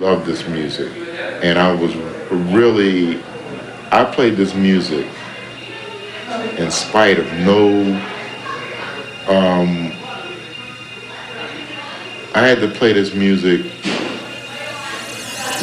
Love 0.00 0.24
this 0.24 0.48
music, 0.48 0.90
and 1.42 1.58
I 1.58 1.74
was 1.74 1.94
really, 2.30 3.22
I 3.92 4.02
played 4.02 4.34
this 4.34 4.54
music 4.54 5.06
in 6.56 6.70
spite 6.70 7.18
of 7.18 7.26
no, 7.40 7.82
um, 9.28 9.92
I 12.34 12.46
had 12.46 12.60
to 12.60 12.68
play 12.68 12.94
this 12.94 13.14
music 13.14 13.60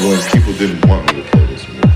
when 0.06 0.22
people 0.30 0.54
didn't 0.54 0.88
want 0.88 1.12
me 1.12 1.24
to 1.24 1.30
play 1.30 1.46
this 1.48 1.68
music. 1.68 1.92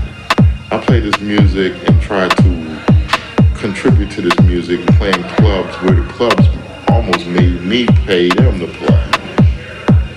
I 0.72 0.82
played 0.84 1.04
this 1.04 1.20
music 1.20 1.74
and 1.88 2.02
tried 2.02 2.36
to 2.38 3.54
contribute 3.54 4.10
to 4.10 4.20
this 4.20 4.40
music 4.40 4.84
playing 4.96 5.22
clubs 5.36 5.76
where 5.82 5.94
the 5.94 6.12
clubs 6.12 6.48
almost 6.88 7.24
made 7.24 7.62
me 7.62 7.86
pay 7.86 8.30
them 8.30 8.58
to 8.58 8.66
play. 8.66 9.11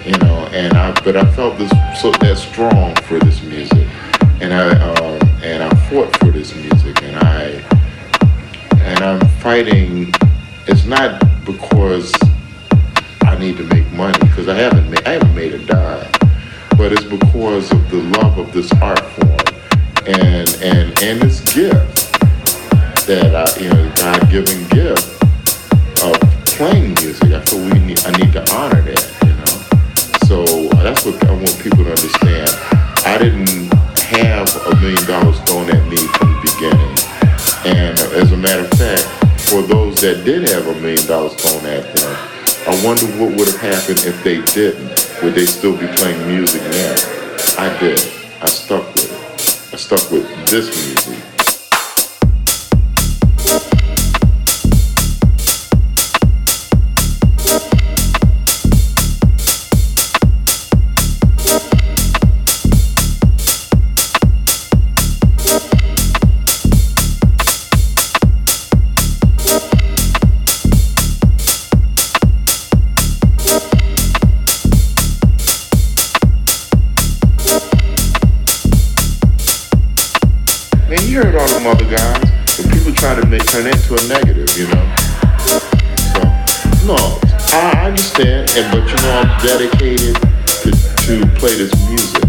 You 0.05 0.17
know, 0.19 0.47
and 0.51 0.73
I 0.73 0.91
but 1.01 1.15
I 1.15 1.29
felt 1.31 1.57
this 1.57 1.71
so 1.99 2.11
that 2.11 2.37
strong 2.37 2.95
for 3.07 3.19
this 3.19 3.41
music. 3.43 3.87
And 4.41 4.53
I 4.53 4.69
um, 4.69 5.19
and 5.43 5.63
I 5.63 5.69
fought 5.89 6.15
for 6.17 6.31
this 6.31 6.53
music 6.55 7.01
and 7.03 7.17
I 7.17 7.63
and 8.77 8.99
I'm 9.03 9.27
fighting 9.39 10.13
it's 10.67 10.85
not 10.85 11.19
because 11.45 12.13
I 13.21 13.37
need 13.39 13.57
to 13.57 13.63
make 13.63 13.91
money 13.91 14.17
because 14.19 14.47
I 14.47 14.55
haven't 14.55 14.89
made 14.89 15.05
I 15.07 15.13
haven't 15.13 15.35
made 15.35 15.53
a 15.53 15.65
dime. 15.65 16.11
But 16.77 16.91
it's 16.91 17.03
because 17.03 17.71
of 17.71 17.89
the 17.89 18.01
love 18.19 18.37
of 18.37 18.51
this 18.51 18.71
art 18.73 18.99
form 18.99 19.55
and 20.05 20.49
and 20.61 21.01
and 21.01 21.21
this 21.21 21.41
gift 21.53 22.13
that 23.07 23.35
I 23.35 23.59
you 23.59 23.69
know 23.69 23.91
God 23.95 24.29
given 24.29 24.67
gift 24.67 25.23
of 26.03 26.19
playing 26.45 26.93
music. 26.95 27.31
I 27.31 27.39
feel 27.41 27.59
we 27.59 27.79
need 27.79 28.05
I 28.05 28.11
need 28.17 28.33
to 28.33 28.53
honor 28.53 28.81
that, 28.81 29.14
So 30.25 30.41
uh, 30.43 30.81
that's 30.81 31.05
what 31.05 31.23
I 31.23 31.31
want 31.33 31.55
people 31.61 31.83
to 31.83 31.91
understand. 31.91 32.49
I 33.05 33.19
didn't 33.19 33.71
have 34.09 34.49
a 34.65 34.75
million 34.81 35.05
dollars 35.05 35.39
thrown 35.41 35.69
at 35.69 35.87
me 35.87 35.97
from 35.97 36.33
the 36.33 36.41
beginning. 36.41 36.95
And 37.63 37.99
as 38.17 38.31
a 38.31 38.37
matter 38.37 38.61
of 38.61 38.71
fact, 38.71 39.03
for 39.47 39.61
those 39.61 40.01
that 40.01 40.25
did 40.25 40.49
have 40.49 40.65
a 40.65 40.73
million 40.81 41.05
dollars 41.05 41.35
thrown 41.35 41.63
at 41.67 41.93
them, 41.95 42.17
I 42.67 42.83
wonder 42.83 43.05
what 43.21 43.37
would 43.37 43.47
have 43.49 43.61
happened 43.61 43.99
if 43.99 44.23
they 44.23 44.41
didn't. 44.53 44.89
Would 45.21 45.35
they 45.35 45.45
still 45.45 45.77
be 45.77 45.85
playing 45.93 46.27
music 46.27 46.61
now? 46.63 46.95
I 47.59 47.77
did. 47.79 47.99
I 48.41 48.47
stuck 48.47 48.83
with 48.95 49.11
it. 49.11 49.73
I 49.73 49.77
stuck 49.77 50.09
with 50.09 50.25
this 50.49 50.65
music. 51.05 51.34
Turn 83.55 83.67
into 83.67 83.93
a 83.93 84.07
negative, 84.09 84.51
you 84.57 84.67
know. 84.67 84.83
So, 85.39 85.59
no, 86.85 86.97
I 87.55 87.71
I 87.73 87.85
understand, 87.87 88.51
and 88.51 88.69
but 88.69 88.83
you 88.83 88.97
know, 88.97 89.21
I'm 89.21 89.31
dedicated 89.47 90.15
to, 90.15 90.71
to 90.71 91.25
play 91.39 91.55
this 91.55 91.71
music, 91.89 92.23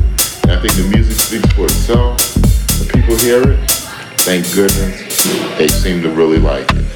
and 0.45 0.53
I 0.53 0.61
think 0.61 0.75
the 0.75 0.89
music 0.95 1.19
speaks 1.19 1.53
for 1.55 1.65
itself. 1.65 2.19
The 2.79 2.89
people 2.95 3.17
hear 3.17 3.43
it, 3.43 3.71
thank 4.23 4.45
goodness, 4.55 5.59
they 5.59 5.67
seem 5.67 6.01
to 6.03 6.11
really 6.11 6.39
like 6.39 6.71
it. 6.71 6.96